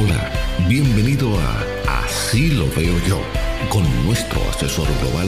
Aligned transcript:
Hola, 0.00 0.30
bienvenido 0.68 1.28
a 1.40 2.04
Así 2.04 2.52
lo 2.52 2.66
veo 2.76 2.94
yo, 3.08 3.18
con 3.68 3.82
nuestro 4.06 4.38
asesor 4.48 4.86
global, 5.00 5.26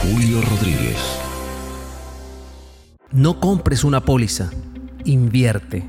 Julio 0.00 0.40
Rodríguez. 0.40 0.96
No 3.12 3.38
compres 3.38 3.84
una 3.84 4.00
póliza, 4.00 4.48
invierte. 5.04 5.86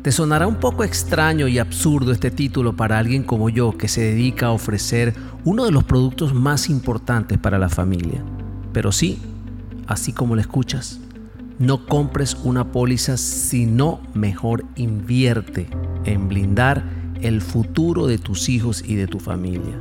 Te 0.00 0.12
sonará 0.12 0.46
un 0.46 0.60
poco 0.60 0.82
extraño 0.82 1.46
y 1.46 1.58
absurdo 1.58 2.12
este 2.12 2.30
título 2.30 2.74
para 2.74 2.98
alguien 2.98 3.22
como 3.22 3.50
yo 3.50 3.76
que 3.76 3.88
se 3.88 4.00
dedica 4.00 4.46
a 4.46 4.52
ofrecer 4.52 5.12
uno 5.44 5.66
de 5.66 5.72
los 5.72 5.84
productos 5.84 6.32
más 6.32 6.70
importantes 6.70 7.36
para 7.36 7.58
la 7.58 7.68
familia. 7.68 8.24
Pero 8.72 8.92
sí, 8.92 9.18
así 9.86 10.14
como 10.14 10.36
lo 10.36 10.40
escuchas, 10.40 11.00
no 11.58 11.84
compres 11.84 12.34
una 12.44 12.72
póliza, 12.72 13.18
sino 13.18 14.00
mejor 14.14 14.64
invierte 14.76 15.68
en 16.06 16.28
blindar 16.28 17.01
el 17.22 17.40
futuro 17.40 18.06
de 18.06 18.18
tus 18.18 18.48
hijos 18.48 18.84
y 18.86 18.96
de 18.96 19.06
tu 19.06 19.18
familia. 19.18 19.78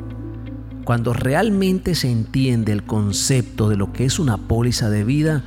Cuando 0.84 1.13
realmente 1.13 1.95
se 1.95 2.09
entiende 2.09 2.72
el 2.72 2.84
concepto 2.84 3.70
de 3.70 3.77
lo 3.77 3.94
que 3.94 4.05
es 4.05 4.20
una 4.20 4.38
póliza 4.38 4.90
de 4.90 5.04
vida, 5.04 5.44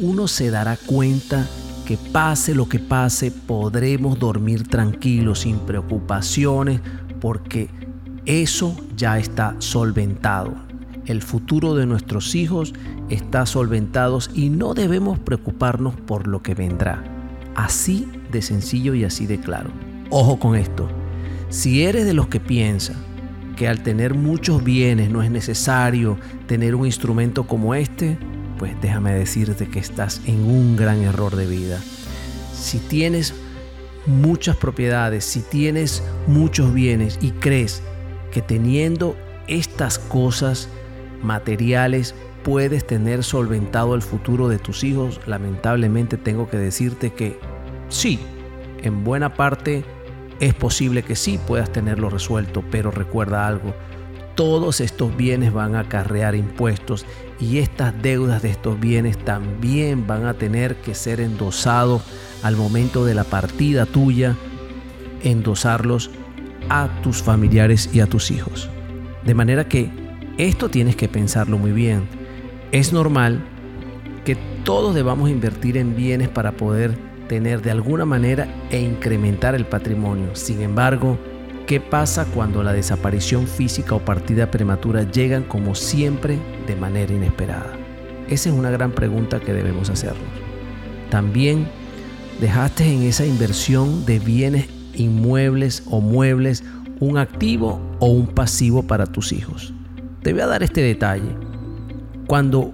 uno 0.00 0.28
se 0.28 0.50
dará 0.50 0.76
cuenta 0.76 1.46
que 1.86 1.96
pase 1.96 2.54
lo 2.54 2.68
que 2.68 2.78
pase, 2.78 3.30
podremos 3.30 4.18
dormir 4.18 4.66
tranquilos, 4.68 5.40
sin 5.40 5.58
preocupaciones, 5.58 6.80
porque 7.20 7.68
eso 8.24 8.76
ya 8.96 9.18
está 9.18 9.56
solventado. 9.58 10.54
El 11.06 11.22
futuro 11.22 11.74
de 11.74 11.86
nuestros 11.86 12.34
hijos 12.34 12.72
está 13.10 13.44
solventado 13.44 14.20
y 14.34 14.48
no 14.48 14.74
debemos 14.74 15.18
preocuparnos 15.18 15.94
por 15.96 16.28
lo 16.28 16.42
que 16.42 16.54
vendrá. 16.54 17.02
Así 17.54 18.08
de 18.30 18.40
sencillo 18.40 18.94
y 18.94 19.04
así 19.04 19.26
de 19.26 19.40
claro. 19.40 19.70
Ojo 20.10 20.38
con 20.38 20.54
esto. 20.54 20.88
Si 21.52 21.84
eres 21.84 22.06
de 22.06 22.14
los 22.14 22.28
que 22.28 22.40
piensa 22.40 22.94
que 23.58 23.68
al 23.68 23.82
tener 23.82 24.14
muchos 24.14 24.64
bienes 24.64 25.10
no 25.10 25.22
es 25.22 25.30
necesario 25.30 26.16
tener 26.46 26.74
un 26.74 26.86
instrumento 26.86 27.46
como 27.46 27.74
este, 27.74 28.16
pues 28.58 28.72
déjame 28.80 29.12
decirte 29.12 29.68
que 29.68 29.78
estás 29.78 30.22
en 30.24 30.44
un 30.44 30.76
gran 30.76 31.02
error 31.02 31.36
de 31.36 31.46
vida. 31.46 31.78
Si 32.54 32.78
tienes 32.78 33.34
muchas 34.06 34.56
propiedades, 34.56 35.26
si 35.26 35.40
tienes 35.40 36.02
muchos 36.26 36.72
bienes 36.72 37.18
y 37.20 37.32
crees 37.32 37.82
que 38.30 38.40
teniendo 38.40 39.14
estas 39.46 39.98
cosas 39.98 40.70
materiales 41.22 42.14
puedes 42.44 42.86
tener 42.86 43.22
solventado 43.22 43.94
el 43.94 44.00
futuro 44.00 44.48
de 44.48 44.58
tus 44.58 44.84
hijos, 44.84 45.20
lamentablemente 45.26 46.16
tengo 46.16 46.48
que 46.48 46.56
decirte 46.56 47.12
que 47.12 47.38
sí, 47.90 48.18
en 48.82 49.04
buena 49.04 49.34
parte 49.34 49.84
es 50.40 50.54
posible 50.54 51.02
que 51.02 51.16
sí 51.16 51.38
puedas 51.46 51.72
tenerlo 51.72 52.10
resuelto, 52.10 52.64
pero 52.70 52.90
recuerda 52.90 53.46
algo, 53.46 53.74
todos 54.34 54.80
estos 54.80 55.16
bienes 55.16 55.52
van 55.52 55.74
a 55.74 55.80
acarrear 55.80 56.34
impuestos 56.34 57.04
y 57.38 57.58
estas 57.58 58.00
deudas 58.02 58.42
de 58.42 58.50
estos 58.50 58.80
bienes 58.80 59.18
también 59.18 60.06
van 60.06 60.26
a 60.26 60.34
tener 60.34 60.76
que 60.76 60.94
ser 60.94 61.20
endosados 61.20 62.02
al 62.42 62.56
momento 62.56 63.04
de 63.04 63.14
la 63.14 63.24
partida 63.24 63.86
tuya, 63.86 64.36
endosarlos 65.22 66.10
a 66.68 66.88
tus 67.02 67.22
familiares 67.22 67.90
y 67.92 68.00
a 68.00 68.06
tus 68.06 68.30
hijos. 68.30 68.70
De 69.24 69.34
manera 69.34 69.68
que 69.68 69.90
esto 70.38 70.68
tienes 70.68 70.96
que 70.96 71.08
pensarlo 71.08 71.58
muy 71.58 71.72
bien. 71.72 72.08
Es 72.72 72.92
normal 72.92 73.44
que 74.24 74.36
todos 74.64 74.94
debamos 74.94 75.30
invertir 75.30 75.76
en 75.76 75.94
bienes 75.94 76.28
para 76.28 76.52
poder 76.52 76.96
tener 77.32 77.62
de 77.62 77.70
alguna 77.70 78.04
manera 78.04 78.46
e 78.68 78.78
incrementar 78.78 79.54
el 79.54 79.64
patrimonio. 79.64 80.36
Sin 80.36 80.60
embargo, 80.60 81.18
¿qué 81.66 81.80
pasa 81.80 82.26
cuando 82.26 82.62
la 82.62 82.74
desaparición 82.74 83.46
física 83.46 83.94
o 83.94 84.04
partida 84.04 84.50
prematura 84.50 85.10
llegan 85.10 85.42
como 85.42 85.74
siempre 85.74 86.38
de 86.66 86.76
manera 86.76 87.10
inesperada? 87.10 87.72
Esa 88.28 88.50
es 88.50 88.54
una 88.54 88.70
gran 88.70 88.92
pregunta 88.92 89.40
que 89.40 89.54
debemos 89.54 89.88
hacernos. 89.88 90.28
También 91.08 91.66
dejaste 92.38 92.84
en 92.84 93.04
esa 93.04 93.24
inversión 93.24 94.04
de 94.04 94.18
bienes 94.18 94.68
inmuebles 94.92 95.84
o 95.90 96.02
muebles 96.02 96.62
un 97.00 97.16
activo 97.16 97.80
o 97.98 98.08
un 98.08 98.26
pasivo 98.26 98.82
para 98.82 99.06
tus 99.06 99.32
hijos. 99.32 99.72
Te 100.22 100.34
voy 100.34 100.42
a 100.42 100.48
dar 100.48 100.62
este 100.62 100.82
detalle. 100.82 101.34
Cuando 102.26 102.72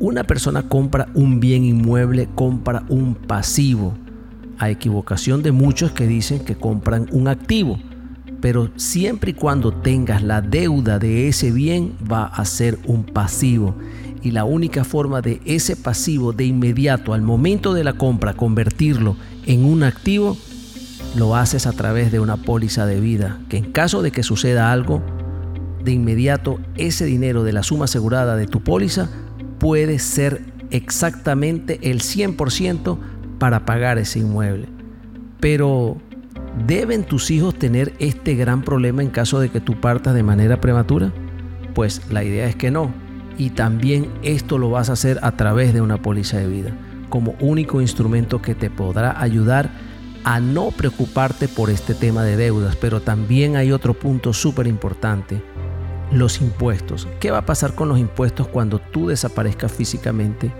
una 0.00 0.24
persona 0.24 0.62
compra 0.62 1.08
un 1.14 1.40
bien 1.40 1.62
inmueble, 1.62 2.28
compra 2.34 2.84
un 2.88 3.14
pasivo, 3.14 3.94
a 4.58 4.70
equivocación 4.70 5.42
de 5.42 5.52
muchos 5.52 5.92
que 5.92 6.06
dicen 6.06 6.40
que 6.40 6.56
compran 6.56 7.06
un 7.12 7.28
activo. 7.28 7.78
Pero 8.40 8.70
siempre 8.76 9.32
y 9.32 9.34
cuando 9.34 9.72
tengas 9.72 10.22
la 10.22 10.40
deuda 10.40 10.98
de 10.98 11.28
ese 11.28 11.50
bien 11.50 11.92
va 12.10 12.24
a 12.24 12.44
ser 12.46 12.78
un 12.86 13.04
pasivo. 13.04 13.74
Y 14.22 14.30
la 14.30 14.44
única 14.44 14.84
forma 14.84 15.20
de 15.20 15.40
ese 15.44 15.76
pasivo 15.76 16.32
de 16.32 16.44
inmediato 16.44 17.12
al 17.12 17.20
momento 17.20 17.74
de 17.74 17.84
la 17.84 17.92
compra 17.92 18.34
convertirlo 18.34 19.16
en 19.46 19.64
un 19.66 19.82
activo, 19.82 20.36
lo 21.14 21.36
haces 21.36 21.66
a 21.66 21.72
través 21.72 22.10
de 22.10 22.20
una 22.20 22.38
póliza 22.38 22.86
de 22.86 23.00
vida, 23.00 23.38
que 23.50 23.58
en 23.58 23.72
caso 23.72 24.00
de 24.00 24.12
que 24.12 24.22
suceda 24.22 24.72
algo, 24.72 25.02
de 25.84 25.92
inmediato 25.92 26.58
ese 26.76 27.04
dinero 27.04 27.42
de 27.42 27.52
la 27.52 27.62
suma 27.62 27.86
asegurada 27.86 28.36
de 28.36 28.46
tu 28.46 28.60
póliza 28.60 29.08
puede 29.60 30.00
ser 30.00 30.42
exactamente 30.70 31.78
el 31.82 32.00
100% 32.00 32.98
para 33.38 33.64
pagar 33.64 33.98
ese 33.98 34.18
inmueble. 34.18 34.66
Pero 35.38 35.98
¿deben 36.66 37.04
tus 37.04 37.30
hijos 37.30 37.54
tener 37.54 37.92
este 38.00 38.34
gran 38.34 38.62
problema 38.62 39.02
en 39.02 39.10
caso 39.10 39.38
de 39.38 39.50
que 39.50 39.60
tú 39.60 39.80
partas 39.80 40.14
de 40.14 40.24
manera 40.24 40.60
prematura? 40.60 41.12
Pues 41.74 42.02
la 42.10 42.24
idea 42.24 42.48
es 42.48 42.56
que 42.56 42.72
no. 42.72 42.92
Y 43.38 43.50
también 43.50 44.08
esto 44.22 44.58
lo 44.58 44.70
vas 44.70 44.90
a 44.90 44.94
hacer 44.94 45.18
a 45.22 45.32
través 45.36 45.72
de 45.72 45.80
una 45.80 46.02
póliza 46.02 46.38
de 46.38 46.48
vida, 46.48 46.76
como 47.08 47.34
único 47.40 47.80
instrumento 47.80 48.42
que 48.42 48.54
te 48.54 48.70
podrá 48.70 49.20
ayudar 49.20 49.70
a 50.24 50.40
no 50.40 50.70
preocuparte 50.70 51.48
por 51.48 51.70
este 51.70 51.94
tema 51.94 52.22
de 52.24 52.36
deudas. 52.36 52.76
Pero 52.76 53.00
también 53.00 53.56
hay 53.56 53.72
otro 53.72 53.94
punto 53.94 54.32
súper 54.32 54.66
importante 54.66 55.42
los 56.12 56.40
impuestos. 56.40 57.08
¿Qué 57.20 57.30
va 57.30 57.38
a 57.38 57.46
pasar 57.46 57.74
con 57.74 57.88
los 57.88 57.98
impuestos 57.98 58.48
cuando 58.48 58.78
tú 58.78 59.08
desaparezcas 59.08 59.72
físicamente? 59.72 60.52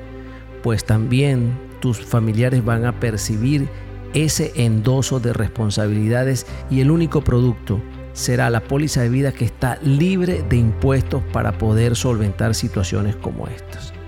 Pues 0.63 0.85
también 0.85 1.59
tus 1.81 2.01
familiares 2.01 2.65
van 2.65 2.85
a 2.85 3.01
percibir 3.01 3.69
ese 4.15 4.53
endoso 4.57 5.21
de 5.21 5.33
responsabilidades 5.33 6.47
y 6.71 6.81
el 6.81 6.91
único 6.91 7.23
producto 7.23 7.81
será 8.13 8.51
la 8.51 8.61
póliza 8.61 9.03
de 9.03 9.09
vida 9.09 9.33
que 9.33 9.45
está 9.45 9.79
libre 9.83 10.43
de 10.49 10.57
impuestos 10.57 11.23
para 11.33 11.53
poder 11.59 11.97
solventar 11.97 12.55
situaciones 12.55 13.17
como 13.17 13.47
estas 13.47 14.00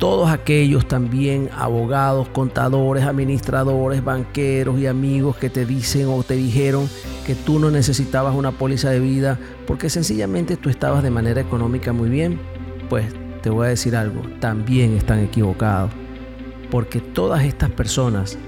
todos 0.00 0.30
aquellos 0.30 0.88
también 0.88 1.50
abogados, 1.54 2.26
contadores, 2.30 3.04
administradores, 3.04 4.02
banqueros 4.02 4.80
y 4.80 4.86
amigos 4.86 5.36
que 5.36 5.50
te 5.50 5.66
dicen 5.66 6.08
o 6.08 6.22
te 6.22 6.36
dijeron 6.36 6.88
que 7.26 7.34
tú 7.34 7.58
no 7.58 7.70
necesitabas 7.70 8.34
una 8.34 8.50
póliza 8.50 8.88
de 8.88 8.98
vida 8.98 9.38
porque 9.66 9.90
sencillamente 9.90 10.56
tú 10.56 10.70
estabas 10.70 11.02
de 11.02 11.10
manera 11.10 11.42
económica 11.42 11.92
muy 11.92 12.08
bien, 12.08 12.40
pues 12.88 13.04
te 13.42 13.50
voy 13.50 13.66
a 13.66 13.70
decir 13.70 13.94
algo, 13.94 14.22
también 14.40 14.96
están 14.96 15.20
equivocados. 15.20 15.90
Porque 16.70 17.00
todas 17.00 17.44
estas 17.44 17.68
personas 17.70 18.38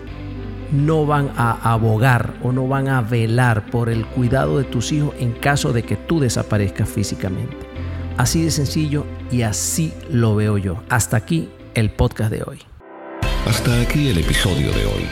no 0.73 1.05
van 1.05 1.33
a 1.37 1.71
abogar 1.71 2.33
o 2.43 2.53
no 2.53 2.67
van 2.67 2.89
a 2.89 3.03
velar 3.03 3.67
por 3.67 3.91
el 3.91 4.07
cuidado 4.07 4.57
de 4.57 4.65
tus 4.65 4.91
hijos 4.91 5.15
en 5.19 5.33
caso 5.33 5.75
de 5.75 5.83
que 5.83 5.97
tú 5.97 6.19
desaparezcas 6.19 6.89
físicamente. 6.89 7.72
Así 8.17 8.43
de 8.43 8.51
sencillo 8.51 9.07
y 9.31 9.43
así 9.43 9.93
lo 10.11 10.35
veo 10.35 10.59
yo. 10.59 10.83
Hasta 10.89 11.17
aquí 11.17 11.49
el 11.75 11.91
podcast 11.91 12.31
de 12.31 12.43
hoy. 12.47 12.59
Hasta 13.47 13.81
aquí 13.81 14.09
el 14.09 14.19
episodio 14.19 14.71
de 14.73 14.87
hoy. 14.87 15.09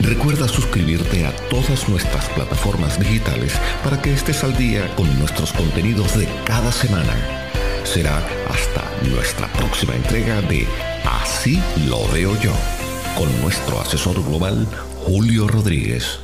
Recuerda 0.00 0.48
suscribirte 0.48 1.24
a 1.24 1.34
todas 1.48 1.88
nuestras 1.88 2.28
plataformas 2.30 2.98
digitales 2.98 3.52
para 3.82 4.00
que 4.00 4.12
estés 4.12 4.44
al 4.44 4.56
día 4.56 4.94
con 4.96 5.18
nuestros 5.18 5.52
contenidos 5.52 6.18
de 6.18 6.28
cada 6.44 6.70
semana. 6.72 7.14
Será 7.84 8.18
hasta 8.48 8.84
nuestra 9.08 9.48
próxima 9.52 9.94
entrega 9.94 10.40
de 10.42 10.66
Así 11.04 11.62
lo 11.88 12.06
veo 12.08 12.38
yo, 12.40 12.52
con 13.16 13.28
nuestro 13.42 13.80
asesor 13.80 14.22
global 14.24 14.66
Julio 15.04 15.46
Rodríguez. 15.46 16.23